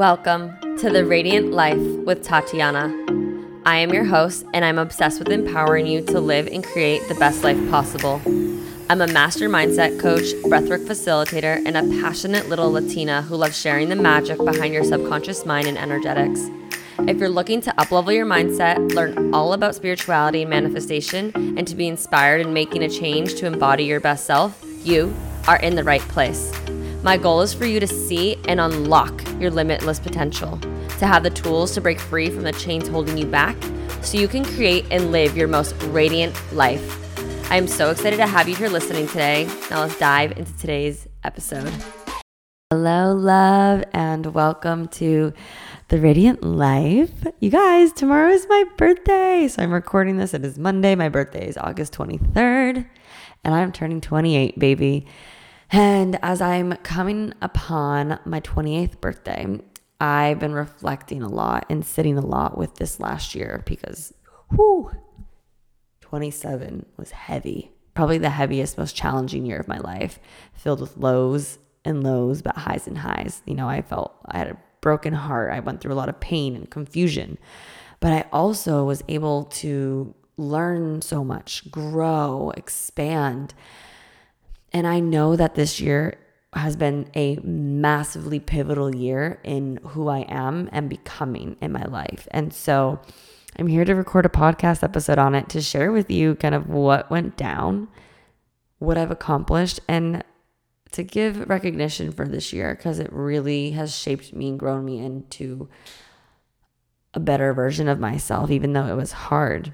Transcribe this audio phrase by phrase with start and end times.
[0.00, 2.86] Welcome to the Radiant Life with Tatiana.
[3.66, 7.14] I am your host, and I'm obsessed with empowering you to live and create the
[7.16, 8.18] best life possible.
[8.88, 13.90] I'm a master mindset coach, breathwork facilitator, and a passionate little Latina who loves sharing
[13.90, 16.48] the magic behind your subconscious mind and energetics.
[17.00, 21.76] If you're looking to uplevel your mindset, learn all about spirituality and manifestation, and to
[21.76, 25.14] be inspired in making a change to embody your best self, you
[25.46, 26.50] are in the right place.
[27.02, 30.58] My goal is for you to see and unlock your limitless potential,
[30.98, 33.56] to have the tools to break free from the chains holding you back
[34.02, 36.98] so you can create and live your most radiant life.
[37.50, 39.48] I am so excited to have you here listening today.
[39.70, 41.72] Now let's dive into today's episode.
[42.70, 45.32] Hello, love, and welcome to
[45.88, 47.26] the Radiant Life.
[47.40, 49.48] You guys, tomorrow is my birthday.
[49.48, 50.34] So I'm recording this.
[50.34, 50.94] It is Monday.
[50.94, 52.86] My birthday is August 23rd,
[53.42, 55.06] and I'm turning 28, baby.
[55.70, 59.60] And as I'm coming upon my 28th birthday,
[60.00, 64.12] I've been reflecting a lot and sitting a lot with this last year because,
[64.54, 64.90] whew,
[66.00, 67.70] 27 was heavy.
[67.94, 70.18] Probably the heaviest, most challenging year of my life,
[70.54, 73.42] filled with lows and lows, but highs and highs.
[73.46, 75.52] You know, I felt I had a broken heart.
[75.52, 77.38] I went through a lot of pain and confusion,
[78.00, 83.54] but I also was able to learn so much, grow, expand.
[84.72, 86.18] And I know that this year
[86.52, 92.26] has been a massively pivotal year in who I am and becoming in my life.
[92.32, 93.00] And so
[93.56, 96.68] I'm here to record a podcast episode on it to share with you kind of
[96.68, 97.88] what went down,
[98.78, 100.24] what I've accomplished, and
[100.92, 104.98] to give recognition for this year because it really has shaped me and grown me
[104.98, 105.68] into
[107.14, 109.72] a better version of myself, even though it was hard.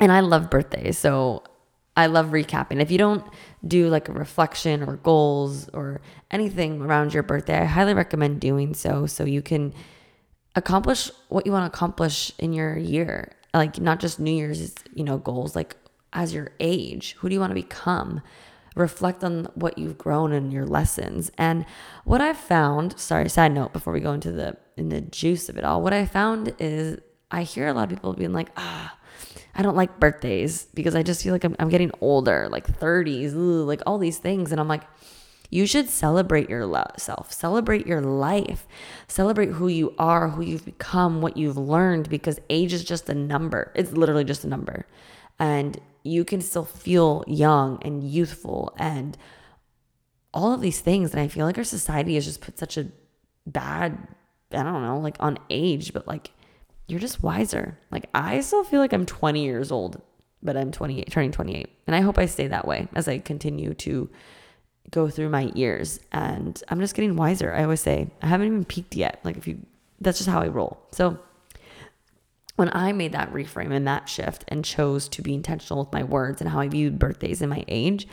[0.00, 0.98] And I love birthdays.
[0.98, 1.44] So
[1.96, 2.80] I love recapping.
[2.80, 3.24] If you don't
[3.66, 8.72] do like a reflection or goals or anything around your birthday, I highly recommend doing
[8.74, 9.74] so so you can
[10.54, 13.32] accomplish what you want to accomplish in your year.
[13.52, 15.76] Like not just New Year's, you know, goals, like
[16.14, 18.22] as your age, who do you want to become?
[18.74, 21.30] Reflect on what you've grown and your lessons.
[21.36, 21.66] And
[22.04, 25.58] what I've found, sorry, side note before we go into the in the juice of
[25.58, 26.98] it all, what I found is
[27.30, 28.96] I hear a lot of people being like, ah,
[29.54, 33.32] I don't like birthdays because I just feel like I'm, I'm getting older, like 30s,
[33.32, 34.50] ugh, like all these things.
[34.50, 34.82] And I'm like,
[35.50, 38.66] you should celebrate yourself, celebrate your life,
[39.06, 43.14] celebrate who you are, who you've become, what you've learned, because age is just a
[43.14, 43.70] number.
[43.74, 44.86] It's literally just a number.
[45.38, 49.18] And you can still feel young and youthful and
[50.32, 51.12] all of these things.
[51.12, 52.86] And I feel like our society has just put such a
[53.46, 54.08] bad,
[54.52, 56.30] I don't know, like on age, but like,
[56.88, 57.78] you're just wiser.
[57.90, 60.00] Like I still feel like I'm 20 years old,
[60.42, 61.68] but I'm 28, turning 28.
[61.86, 64.10] And I hope I stay that way as I continue to
[64.90, 66.00] go through my years.
[66.12, 67.52] And I'm just getting wiser.
[67.52, 69.20] I always say, I haven't even peaked yet.
[69.24, 69.58] Like if you,
[70.00, 70.86] that's just how I roll.
[70.92, 71.18] So
[72.56, 76.02] when I made that reframe and that shift and chose to be intentional with my
[76.02, 78.06] words and how I viewed birthdays and my age,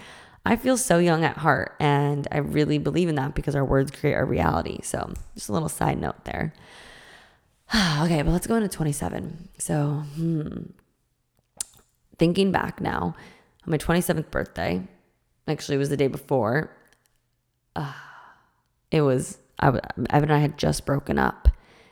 [0.46, 1.76] I feel so young at heart.
[1.80, 4.80] And I really believe in that because our words create our reality.
[4.84, 6.54] So just a little side note there.
[8.02, 9.50] okay, but let's go into 27.
[9.60, 10.64] So, hmm,
[12.18, 13.16] thinking back now,
[13.66, 14.82] on my 27th birthday,
[15.48, 16.76] actually, it was the day before.
[17.76, 17.94] Uh,
[18.92, 21.48] it was, I, Evan and I had just broken up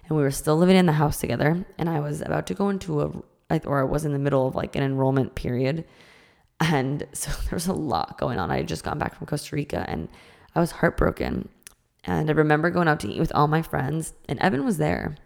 [0.07, 1.65] and we were still living in the house together.
[1.77, 3.01] And I was about to go into
[3.49, 5.85] a, or I was in the middle of like an enrollment period.
[6.59, 8.49] And so there was a lot going on.
[8.49, 10.09] I had just gone back from Costa Rica and
[10.55, 11.49] I was heartbroken.
[12.03, 15.17] And I remember going out to eat with all my friends, and Evan was there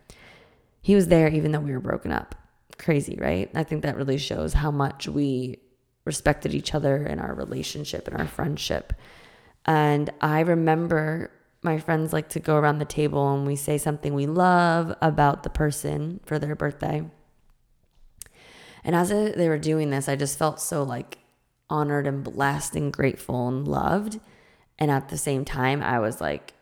[0.82, 2.36] he was there even though we were broken up.
[2.78, 3.50] Crazy, right?
[3.54, 5.60] I think that really shows how much we
[6.04, 8.94] respected each other in our relationship and our friendship.
[9.66, 11.32] And I remember
[11.62, 15.44] my friends like to go around the table and we say something we love about
[15.44, 17.04] the person for their birthday.
[18.84, 21.20] And as they were doing this, I just felt so like
[21.70, 24.20] honored and blessed and grateful and loved.
[24.80, 26.56] And at the same time, I was like,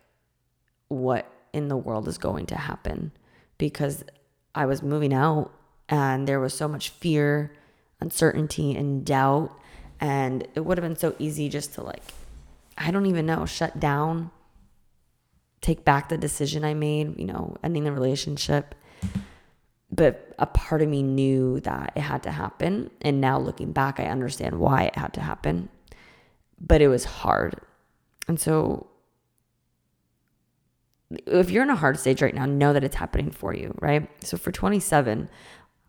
[0.88, 3.12] what in the world is going to happen?
[3.60, 4.02] because
[4.54, 5.52] I was moving out
[5.88, 7.52] and there was so much fear,
[8.00, 9.56] uncertainty, and doubt.
[10.00, 12.02] And it would have been so easy just to, like,
[12.78, 14.30] I don't even know, shut down,
[15.60, 18.74] take back the decision I made, you know, ending the relationship.
[19.92, 22.90] But a part of me knew that it had to happen.
[23.02, 25.68] And now looking back, I understand why it had to happen.
[26.60, 27.60] But it was hard.
[28.28, 28.86] And so
[31.26, 34.08] if you're in a hard stage right now, know that it's happening for you, right?
[34.24, 35.28] So for 27,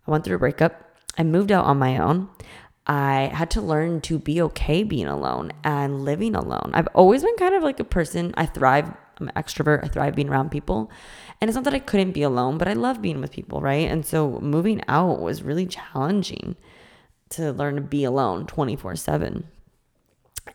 [0.08, 0.98] I went through a breakup.
[1.18, 2.30] I moved out on my own.
[2.88, 6.72] I had to learn to be okay being alone and living alone.
[6.74, 8.92] I've always been kind of like a person, I thrive
[9.22, 9.84] I'm an extrovert.
[9.84, 10.92] I thrive being around people.
[11.40, 13.90] And it's not that I couldn't be alone, but I love being with people, right?
[13.90, 16.56] And so moving out was really challenging
[17.30, 19.48] to learn to be alone 24 7.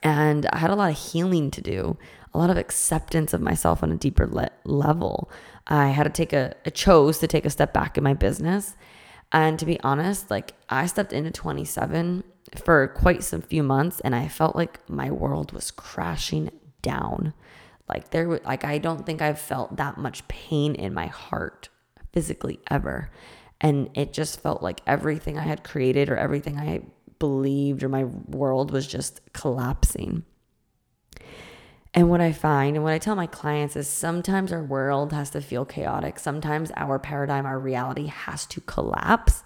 [0.03, 1.97] And I had a lot of healing to do,
[2.37, 5.31] a lot of acceptance of myself on a deeper le- level.
[5.67, 8.77] I had to take a, I chose to take a step back in my business.
[9.33, 12.23] And to be honest, like I stepped into 27
[12.63, 16.51] for quite some few months and I felt like my world was crashing
[16.83, 17.33] down.
[17.89, 21.71] Like there was, like I don't think I've felt that much pain in my heart
[22.13, 23.11] physically ever.
[23.63, 26.83] And it just felt like everything I had created or everything I
[27.19, 30.25] believed or my world was just collapsing.
[31.97, 35.31] And what I find and what I tell my clients is sometimes our world has
[35.31, 36.19] to feel chaotic.
[36.19, 39.43] Sometimes our paradigm, our reality has to collapse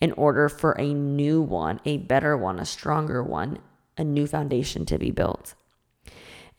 [0.00, 3.60] in order for a new one, a better one, a stronger one,
[3.96, 5.54] a new foundation to be built.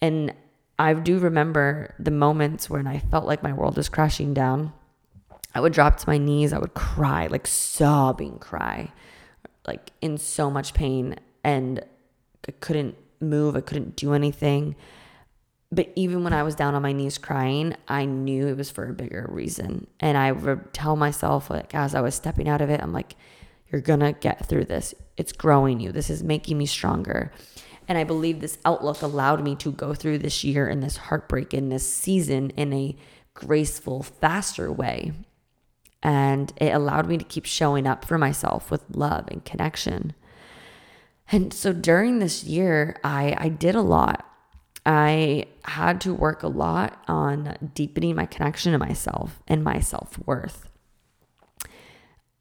[0.02, 0.34] And
[0.80, 4.72] I do remember the moments when I felt like my world was crashing down.
[5.54, 8.94] I would drop to my knees, I would cry, like sobbing cry,
[9.68, 11.18] like in so much pain.
[11.44, 11.84] And
[12.48, 14.78] I couldn't move, I couldn't do anything.
[15.72, 18.88] But even when I was down on my knees crying, I knew it was for
[18.88, 19.88] a bigger reason.
[20.00, 23.16] And I would tell myself, like, as I was stepping out of it, I'm like,
[23.72, 24.94] you're gonna get through this.
[25.18, 25.92] It's growing you.
[25.92, 27.32] This is making me stronger.
[27.88, 31.54] And I believe this outlook allowed me to go through this year and this heartbreak
[31.54, 32.96] in this season in a
[33.34, 35.12] graceful, faster way.
[36.02, 40.14] And it allowed me to keep showing up for myself with love and connection.
[41.32, 44.26] And so during this year, I, I did a lot.
[44.86, 50.20] I had to work a lot on deepening my connection to myself and my self
[50.26, 50.70] worth.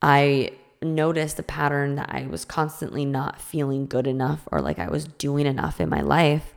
[0.02, 0.50] I
[0.82, 5.06] noticed a pattern that I was constantly not feeling good enough or like I was
[5.06, 6.54] doing enough in my life.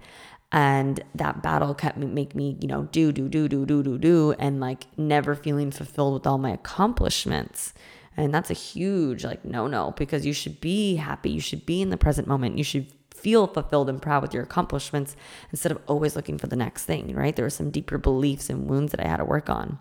[0.51, 3.97] And that battle kept me make me, you know, do, do, do, do, do, do,
[3.97, 7.73] do, and like never feeling fulfilled with all my accomplishments.
[8.15, 11.29] And that's a huge like no no because you should be happy.
[11.29, 12.57] You should be in the present moment.
[12.57, 15.15] You should feel fulfilled and proud with your accomplishments
[15.51, 17.35] instead of always looking for the next thing, right?
[17.35, 19.79] There were some deeper beliefs and wounds that I had to work on.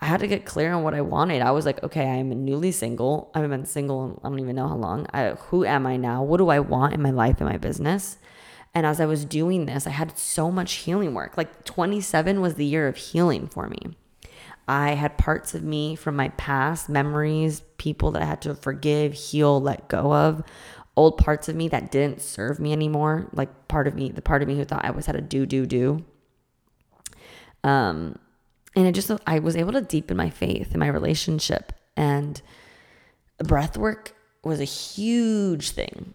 [0.00, 1.42] I had to get clear on what I wanted.
[1.42, 3.30] I was like, okay, I'm newly single.
[3.34, 5.06] I've been single, I don't even know how long.
[5.12, 6.24] I, who am I now?
[6.24, 8.18] What do I want in my life and my business?
[8.74, 11.36] And as I was doing this, I had so much healing work.
[11.36, 13.96] Like 27 was the year of healing for me.
[14.66, 19.12] I had parts of me from my past, memories, people that I had to forgive,
[19.12, 20.42] heal, let go of,
[20.96, 23.28] old parts of me that didn't serve me anymore.
[23.32, 25.46] Like part of me, the part of me who thought I always had to do,
[25.46, 26.04] do, do.
[27.64, 28.18] Um,
[28.74, 31.72] and it just, I was able to deepen my faith in my relationship.
[31.96, 32.40] And
[33.38, 36.14] breath work was a huge thing.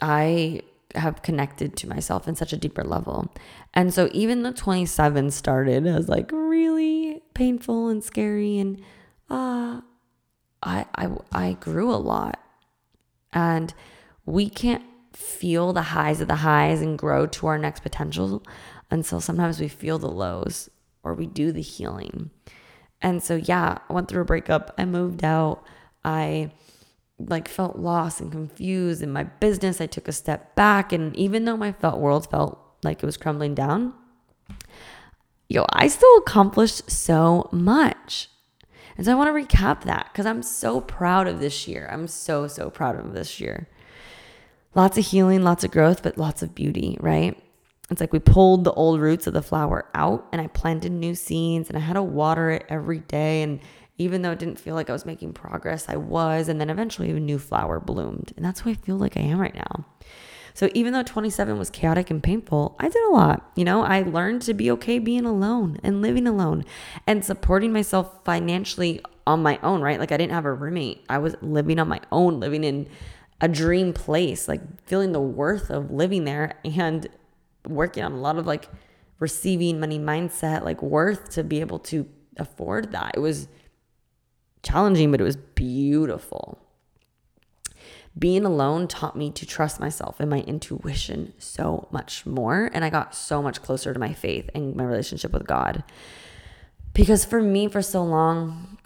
[0.00, 0.62] I
[0.94, 3.32] have connected to myself in such a deeper level.
[3.72, 8.80] And so even the 27 started as like really painful and scary and
[9.30, 9.80] uh
[10.62, 12.40] I I I grew a lot.
[13.34, 13.74] And
[14.24, 18.42] we can't feel the highs of the highs and grow to our next potential
[18.90, 20.70] until sometimes we feel the lows
[21.02, 22.30] or we do the healing.
[23.02, 24.74] And so, yeah, I went through a breakup.
[24.78, 25.62] I moved out.
[26.04, 26.52] I
[27.18, 29.80] like felt lost and confused in my business.
[29.80, 30.92] I took a step back.
[30.92, 33.92] And even though my felt world felt like it was crumbling down,
[35.48, 38.28] yo, I still accomplished so much.
[38.96, 41.88] And so I want to recap that because I'm so proud of this year.
[41.90, 43.68] I'm so, so proud of this year.
[44.74, 47.40] Lots of healing, lots of growth, but lots of beauty, right?
[47.90, 51.14] It's like we pulled the old roots of the flower out and I planted new
[51.14, 53.42] seeds and I had to water it every day.
[53.42, 53.60] And
[53.98, 56.48] even though it didn't feel like I was making progress, I was.
[56.48, 58.32] And then eventually a new flower bloomed.
[58.36, 59.84] And that's what I feel like I am right now.
[60.54, 63.50] So even though 27 was chaotic and painful, I did a lot.
[63.56, 66.64] You know, I learned to be okay being alone and living alone
[67.08, 69.98] and supporting myself financially on my own, right?
[69.98, 71.04] Like I didn't have a roommate.
[71.08, 72.88] I was living on my own, living in
[73.40, 77.08] a dream place, like feeling the worth of living there and
[77.66, 78.68] working on a lot of like
[79.18, 82.06] receiving money mindset, like worth to be able to
[82.36, 83.12] afford that.
[83.14, 83.48] It was
[84.62, 86.63] challenging, but it was beautiful.
[88.16, 92.70] Being alone taught me to trust myself and my intuition so much more.
[92.72, 95.82] And I got so much closer to my faith and my relationship with God.
[96.92, 98.78] Because for me, for so long,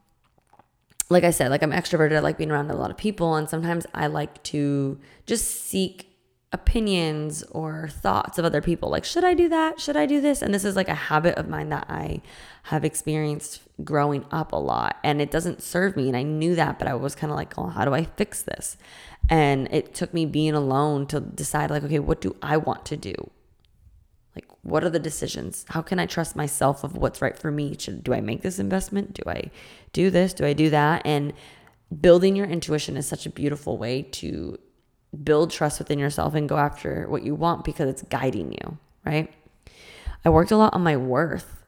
[1.11, 3.35] like I said, like I'm extroverted, I like being around a lot of people.
[3.35, 6.09] And sometimes I like to just seek
[6.51, 8.89] opinions or thoughts of other people.
[8.89, 9.81] Like, should I do that?
[9.81, 10.41] Should I do this?
[10.41, 12.23] And this is like a habit of mine that I
[12.65, 14.97] have experienced growing up a lot.
[15.05, 16.09] And it doesn't serve me.
[16.09, 18.43] And I knew that, but I was kind of like, oh, how do I fix
[18.43, 18.79] this?
[19.29, 22.97] And it took me being alone to decide, like, okay, what do I want to
[22.97, 23.15] do?
[24.35, 25.67] Like, What are the decisions?
[25.69, 27.77] How can I trust myself of what's right for me?
[27.79, 29.15] Should, do I make this investment?
[29.15, 29.51] Do I
[29.93, 30.33] do this?
[30.33, 31.03] Do I do that?
[31.05, 31.35] And
[32.01, 34.59] building your intuition is such a beautiful way to
[35.25, 39.33] build trust within yourself and go after what you want because it's guiding you, right?
[40.25, 41.65] I worked a lot on my worth.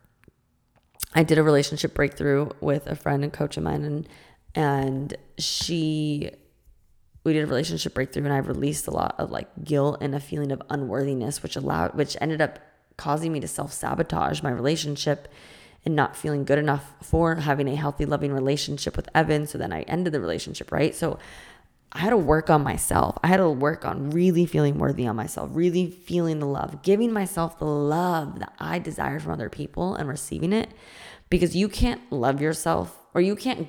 [1.15, 4.09] I did a relationship breakthrough with a friend and coach of mine and
[4.55, 6.31] and she
[7.23, 10.21] we did a relationship breakthrough and I released a lot of like guilt and a
[10.21, 12.59] feeling of unworthiness which allowed which ended up
[12.97, 15.29] causing me to self-sabotage my relationship
[15.85, 19.73] and not feeling good enough for having a healthy loving relationship with Evan so then
[19.73, 20.95] I ended the relationship, right?
[20.95, 21.19] So
[21.93, 23.19] I had to work on myself.
[23.23, 27.13] I had to work on really feeling worthy on myself, really feeling the love, giving
[27.13, 30.71] myself the love that I desire from other people and receiving it
[31.31, 33.69] because you can't love yourself or you can't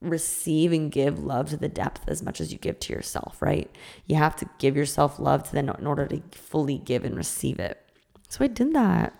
[0.00, 3.70] receive and give love to the depth as much as you give to yourself, right?
[4.06, 7.58] You have to give yourself love to then in order to fully give and receive
[7.60, 7.80] it.
[8.28, 9.14] So I did that.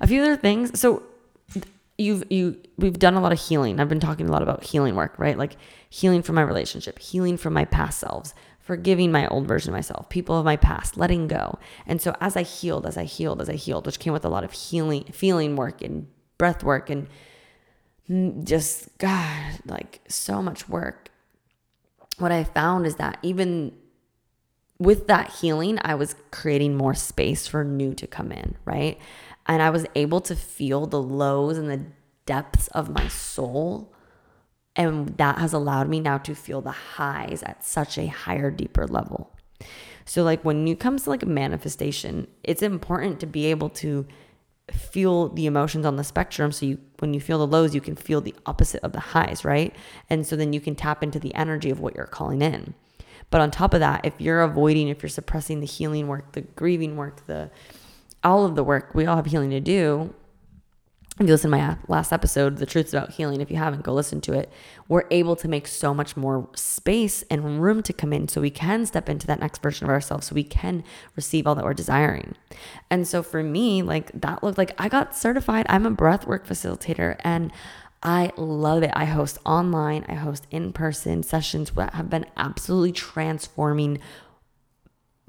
[0.00, 0.78] A few other things.
[0.78, 1.02] So
[1.98, 3.80] you've you we've done a lot of healing.
[3.80, 5.36] I've been talking a lot about healing work, right?
[5.36, 5.56] Like
[5.90, 10.08] healing from my relationship, healing from my past selves, forgiving my old version of myself,
[10.08, 11.58] people of my past, letting go.
[11.86, 14.28] And so as I healed, as I healed, as I healed, which came with a
[14.30, 16.06] lot of healing, feeling work and
[16.38, 17.08] breath work and
[18.46, 21.10] just God, like so much work.
[22.18, 23.72] What I found is that even
[24.78, 28.98] with that healing, I was creating more space for new to come in, right?
[29.46, 31.82] And I was able to feel the lows and the
[32.26, 33.92] depths of my soul.
[34.76, 38.86] And that has allowed me now to feel the highs at such a higher, deeper
[38.86, 39.34] level.
[40.04, 44.06] So, like when it comes to like manifestation, it's important to be able to
[44.70, 47.96] feel the emotions on the spectrum so you when you feel the lows you can
[47.96, 49.74] feel the opposite of the highs right
[50.10, 52.74] and so then you can tap into the energy of what you're calling in
[53.30, 56.40] but on top of that if you're avoiding if you're suppressing the healing work the
[56.40, 57.50] grieving work the
[58.24, 60.14] all of the work we all have healing to do
[61.20, 63.92] if you listen to my last episode, The Truth's About Healing, if you haven't, go
[63.92, 64.52] listen to it.
[64.86, 68.50] We're able to make so much more space and room to come in so we
[68.50, 70.84] can step into that next version of ourselves, so we can
[71.16, 72.36] receive all that we're desiring.
[72.88, 75.66] And so for me, like that looked like I got certified.
[75.68, 77.50] I'm a breathwork facilitator and
[78.02, 78.92] I love it.
[78.94, 83.98] I host online, I host in person sessions that have been absolutely transforming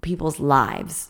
[0.02, 1.10] people's lives,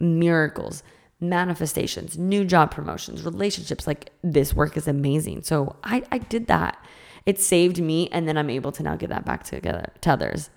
[0.00, 0.82] miracles
[1.20, 3.86] manifestations, new job promotions, relationships.
[3.86, 5.42] Like this work is amazing.
[5.42, 6.82] So I, I did that.
[7.26, 10.50] It saved me, and then I'm able to now give that back together to others.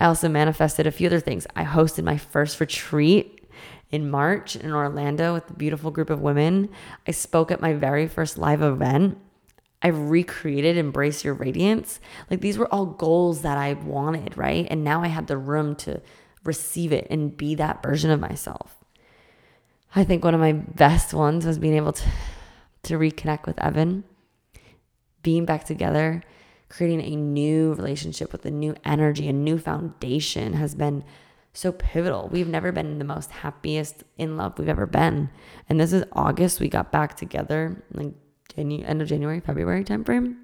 [0.00, 1.46] I also manifested a few other things.
[1.54, 3.46] I hosted my first retreat
[3.90, 6.70] in March in Orlando with a beautiful group of women.
[7.06, 9.18] I spoke at my very first live event.
[9.84, 12.00] I recreated Embrace Your Radiance.
[12.30, 14.66] Like these were all goals that I wanted, right?
[14.70, 16.00] And now I had the room to
[16.42, 18.78] receive it and be that version of myself.
[19.94, 22.08] I think one of my best ones was being able to
[22.84, 24.04] to reconnect with Evan,
[25.22, 26.22] being back together,
[26.68, 31.02] creating a new relationship with a new energy, a new foundation has been
[31.52, 32.28] so pivotal.
[32.30, 35.30] We've never been the most happiest in love we've ever been.
[35.68, 36.60] And this is August.
[36.60, 38.12] We got back together like
[38.56, 40.36] Janu- end of January, February timeframe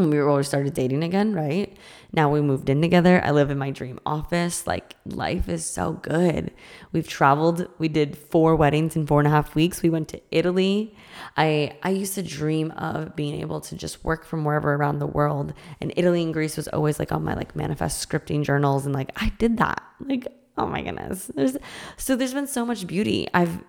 [0.00, 1.76] when we were started dating again, right?
[2.12, 3.22] Now we moved in together.
[3.24, 4.66] I live in my dream office.
[4.66, 6.52] Like life is so good.
[6.92, 7.68] We've traveled.
[7.78, 9.82] We did four weddings in four and a half weeks.
[9.82, 10.96] We went to Italy.
[11.36, 15.06] I I used to dream of being able to just work from wherever around the
[15.06, 15.52] world.
[15.80, 18.86] And Italy and Greece was always like on my like manifest scripting journals.
[18.86, 19.82] And like I did that.
[20.00, 21.30] Like, oh my goodness.
[21.34, 21.56] There's
[21.96, 23.28] so there's been so much beauty.
[23.34, 23.60] I've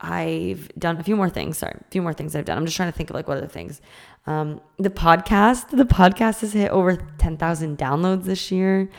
[0.00, 1.58] I've done a few more things.
[1.58, 2.56] Sorry, a few more things I've done.
[2.56, 3.80] I'm just trying to think of like what other things.
[4.26, 8.90] Um, the podcast, the podcast has hit over 10,000 downloads this year.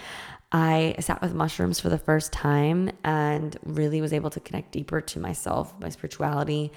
[0.51, 4.99] I sat with mushrooms for the first time and really was able to connect deeper
[4.99, 6.71] to myself, my spirituality.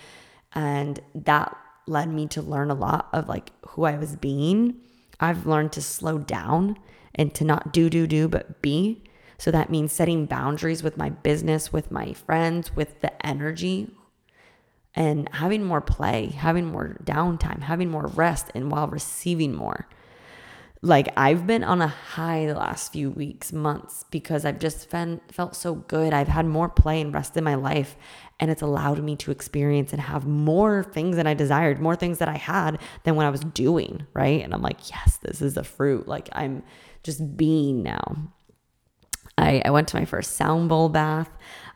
[0.54, 4.76] And that led me to learn a lot of like who I was being.
[5.18, 6.76] I've learned to slow down
[7.14, 9.02] and to not do, do, do, but be.
[9.38, 13.90] So that means setting boundaries with my business, with my friends, with the energy
[14.94, 19.88] and having more play, having more downtime, having more rest, and while receiving more.
[20.84, 25.20] Like I've been on a high the last few weeks, months, because I've just been
[25.30, 26.12] felt so good.
[26.12, 27.96] I've had more play and rest in my life,
[28.40, 32.18] and it's allowed me to experience and have more things that I desired, more things
[32.18, 34.42] that I had than what I was doing, right?
[34.42, 36.08] And I'm like, yes, this is the fruit.
[36.08, 36.64] Like I'm
[37.04, 38.32] just being now.
[39.38, 41.30] I, I went to my first sound bowl bath.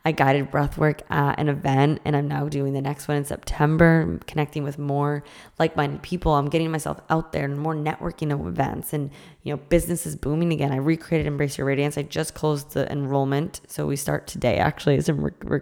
[0.05, 4.19] I guided breathwork at an event, and I'm now doing the next one in September.
[4.25, 5.23] Connecting with more
[5.59, 6.33] like-minded people.
[6.33, 9.11] I'm getting myself out there and more networking of events, and
[9.43, 10.71] you know, business is booming again.
[10.71, 11.97] I recreated Embrace Your Radiance.
[11.97, 14.57] I just closed the enrollment, so we start today.
[14.57, 15.61] Actually, as I'm re- re-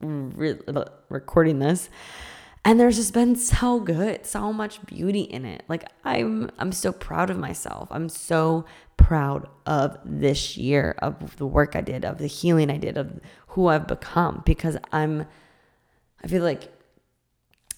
[0.00, 1.90] re- recording this.
[2.64, 5.64] And there's just been so good, so much beauty in it.
[5.68, 7.88] Like I'm I'm so proud of myself.
[7.90, 8.66] I'm so
[8.96, 13.20] proud of this year of the work I did, of the healing I did, of
[13.48, 15.26] who I've become because I'm
[16.22, 16.72] I feel like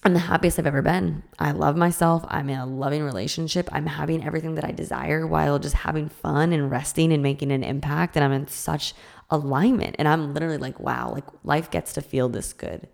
[0.03, 1.23] I'm the happiest I've ever been.
[1.39, 2.23] I love myself.
[2.27, 3.67] I'm in a loving relationship.
[3.71, 7.63] I'm having everything that I desire while just having fun and resting and making an
[7.63, 8.15] impact.
[8.15, 8.93] And I'm in such
[9.31, 9.95] alignment.
[9.97, 12.87] And I'm literally like, wow, like life gets to feel this good.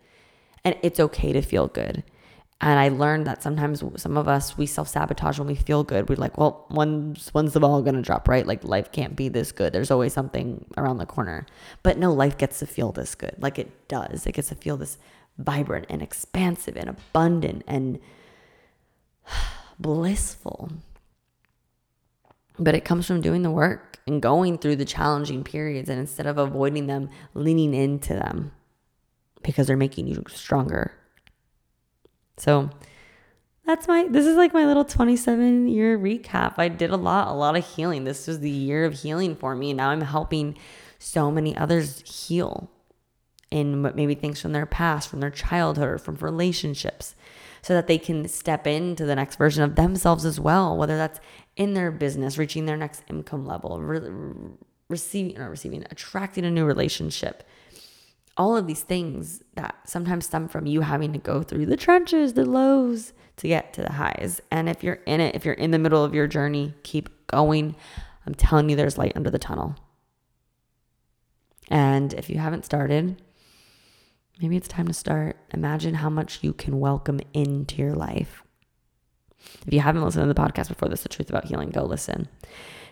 [0.63, 2.03] And it's okay to feel good.
[2.63, 6.07] And I learned that sometimes some of us we self sabotage when we feel good.
[6.07, 8.45] We're like, well, when's when's the ball gonna drop, right?
[8.45, 9.73] Like life can't be this good.
[9.73, 11.47] There's always something around the corner.
[11.81, 13.35] But no, life gets to feel this good.
[13.39, 14.27] Like it does.
[14.27, 14.99] It gets to feel this
[15.39, 17.99] vibrant and expansive and abundant and
[19.79, 20.71] blissful.
[22.59, 26.27] But it comes from doing the work and going through the challenging periods and instead
[26.27, 28.51] of avoiding them, leaning into them
[29.43, 30.93] because they're making you stronger.
[32.37, 32.69] So
[33.65, 36.55] that's my this is like my little 27 year recap.
[36.57, 38.03] I did a lot, a lot of healing.
[38.03, 39.73] This was the year of healing for me.
[39.73, 40.57] Now I'm helping
[40.99, 42.69] so many others heal
[43.49, 47.15] in what maybe things from their past, from their childhood, or from relationships,
[47.61, 51.19] so that they can step into the next version of themselves as well, whether that's
[51.57, 54.55] in their business, reaching their next income level, re-
[54.89, 57.43] receiving, not receiving, attracting a new relationship.
[58.37, 62.33] All of these things that sometimes stem from you having to go through the trenches,
[62.33, 64.41] the lows to get to the highs.
[64.49, 67.75] And if you're in it, if you're in the middle of your journey, keep going.
[68.25, 69.75] I'm telling you, there's light under the tunnel.
[71.69, 73.21] And if you haven't started,
[74.41, 75.37] Maybe it's time to start.
[75.53, 78.43] Imagine how much you can welcome into your life.
[79.67, 81.83] If you haven't listened to the podcast before, this is the truth about healing, go
[81.83, 82.27] listen.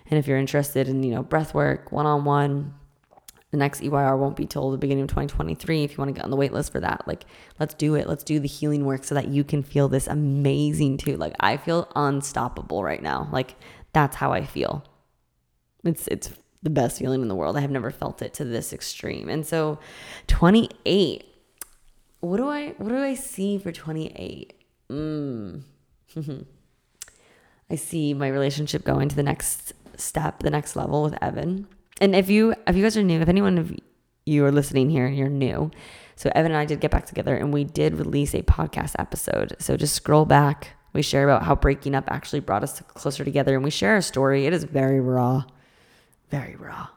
[0.10, 2.76] And if you're interested in, you know, breath work, one-on-one,
[3.52, 5.84] the next EYR won't be till the beginning of 2023.
[5.84, 7.26] If you want to get on the wait list for that, like
[7.60, 8.08] let's do it.
[8.08, 11.18] Let's do the healing work so that you can feel this amazing too.
[11.18, 13.28] Like I feel unstoppable right now.
[13.32, 13.56] Like
[13.94, 14.84] that's how I feel.
[15.84, 17.58] It's it's the best feeling in the world.
[17.58, 19.30] I have never felt it to this extreme.
[19.30, 19.80] And so
[20.28, 21.26] 28
[22.22, 24.54] what do I what do I see for 28?
[24.90, 25.64] Mm.
[27.70, 31.68] I see my relationship going to the next step, the next level with Evan.
[32.02, 33.76] And if you if you guys are new, if anyone of
[34.26, 35.72] you are listening here and you're new,
[36.16, 39.56] so Evan and I did get back together and we did release a podcast episode.
[39.60, 40.76] So just scroll back.
[40.94, 44.02] We share about how breaking up actually brought us closer together and we share a
[44.02, 44.46] story.
[44.46, 45.44] It is very raw.
[46.30, 46.88] Very raw.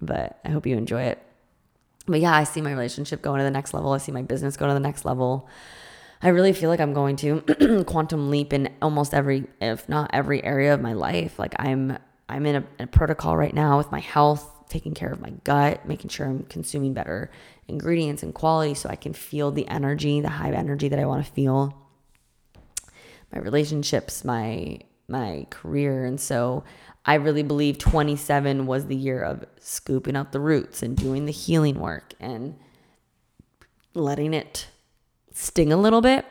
[0.00, 1.22] But I hope you enjoy it
[2.10, 3.92] but yeah, I see my relationship going to the next level.
[3.92, 5.48] I see my business going to the next level.
[6.22, 10.42] I really feel like I'm going to quantum leap in almost every, if not every
[10.44, 11.38] area of my life.
[11.38, 11.98] Like I'm,
[12.30, 15.86] I'm in a, a protocol right now with my health, taking care of my gut,
[15.86, 17.30] making sure I'm consuming better
[17.68, 21.24] ingredients and quality so I can feel the energy, the high energy that I want
[21.24, 21.76] to feel.
[23.32, 26.62] My relationships, my my career, and so
[27.04, 31.32] I really believe 27 was the year of scooping out the roots and doing the
[31.32, 32.56] healing work and
[33.94, 34.68] letting it
[35.32, 36.24] sting a little bit.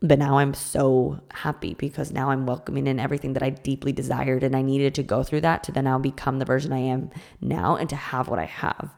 [0.00, 4.44] But now I'm so happy because now I'm welcoming in everything that I deeply desired
[4.44, 7.10] and I needed to go through that to then now become the version I am
[7.40, 8.90] now and to have what I have.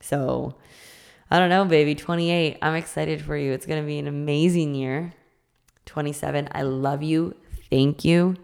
[0.00, 0.56] So
[1.30, 2.56] I don't know, baby, 28.
[2.62, 3.52] I'm excited for you.
[3.52, 5.12] It's going to be an amazing year.
[5.84, 6.48] 27.
[6.52, 7.36] I love you.
[7.68, 8.36] Thank you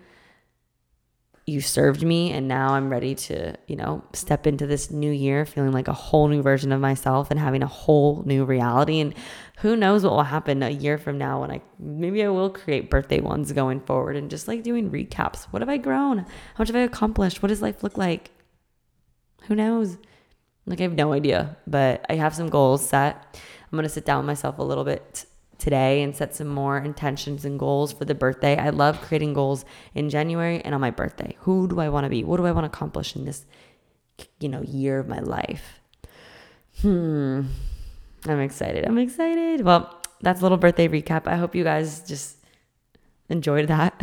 [1.47, 5.47] you served me and now I'm ready to, you know, step into this new year
[5.47, 9.15] feeling like a whole new version of myself and having a whole new reality and
[9.59, 12.91] who knows what will happen a year from now when I maybe I will create
[12.91, 15.45] birthday ones going forward and just like doing recaps.
[15.45, 16.19] What have I grown?
[16.19, 16.27] How
[16.59, 17.43] much have I accomplished?
[17.43, 18.33] What does life look like?
[19.45, 19.99] Who knows?
[20.67, 23.41] Like I have no idea, but I have some goals set.
[23.71, 25.27] I'm going to sit down with myself a little bit
[25.59, 28.57] today and set some more intentions and goals for the birthday.
[28.57, 29.65] I love creating goals
[29.95, 31.37] in January and on my birthday.
[31.41, 32.25] Who do I want to be?
[32.25, 33.45] What do I want to accomplish in this
[34.41, 35.81] you know year of my life?
[36.81, 37.43] Hmm.
[38.27, 38.85] I'm excited.
[38.87, 39.63] I'm excited.
[39.63, 41.27] Well, that's a little birthday recap.
[41.27, 42.37] I hope you guys just
[43.29, 44.03] enjoyed that.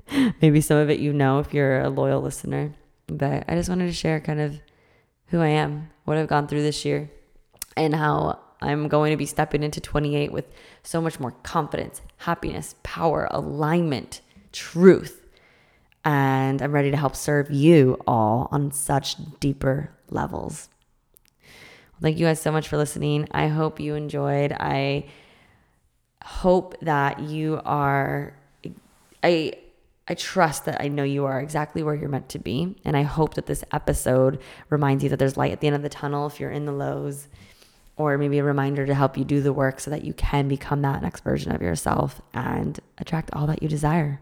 [0.42, 2.74] Maybe some of it you know if you're a loyal listener.
[3.06, 4.60] But I just wanted to share kind of
[5.28, 7.10] who I am, what I've gone through this year,
[7.76, 10.46] and how I'm going to be stepping into 28 with
[10.82, 14.20] so much more confidence, happiness, power, alignment,
[14.52, 15.26] truth.
[16.04, 20.68] And I'm ready to help serve you all on such deeper levels.
[22.00, 23.28] Thank you guys so much for listening.
[23.30, 24.52] I hope you enjoyed.
[24.52, 25.06] I
[26.22, 28.34] hope that you are
[29.22, 29.52] I
[30.06, 32.76] I trust that I know you are exactly where you're meant to be.
[32.84, 34.38] And I hope that this episode
[34.68, 36.72] reminds you that there's light at the end of the tunnel if you're in the
[36.72, 37.28] lows
[37.96, 40.82] or maybe a reminder to help you do the work so that you can become
[40.82, 44.20] that next version of yourself and attract all that you desire.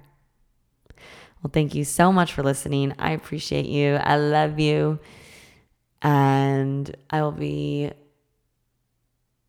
[1.42, 2.94] Well, thank you so much for listening.
[2.98, 3.94] I appreciate you.
[3.96, 5.00] I love you.
[6.02, 7.90] And I will be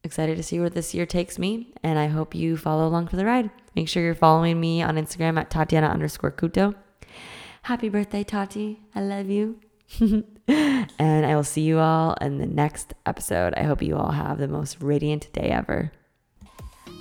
[0.03, 1.73] excited to see where this year takes me.
[1.83, 3.51] And I hope you follow along for the ride.
[3.75, 6.75] Make sure you're following me on Instagram at Tatiana underscore Couto.
[7.63, 8.81] Happy birthday, Tati.
[8.95, 9.59] I love you.
[10.47, 13.53] and I will see you all in the next episode.
[13.55, 15.91] I hope you all have the most radiant day ever.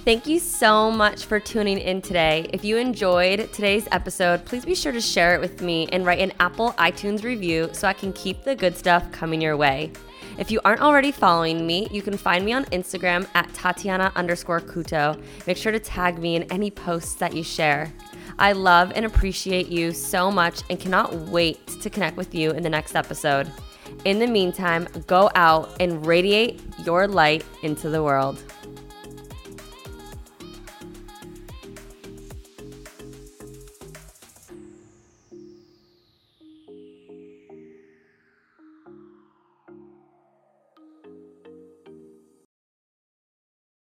[0.05, 2.49] Thank you so much for tuning in today.
[2.53, 6.19] If you enjoyed today's episode, please be sure to share it with me and write
[6.19, 9.93] an Apple iTunes review so I can keep the good stuff coming your way.
[10.39, 14.61] If you aren't already following me, you can find me on Instagram at Tatiana underscore
[14.61, 15.23] Couto.
[15.47, 17.93] Make sure to tag me in any posts that you share.
[18.39, 22.63] I love and appreciate you so much and cannot wait to connect with you in
[22.63, 23.51] the next episode.
[24.05, 28.43] In the meantime, go out and radiate your light into the world.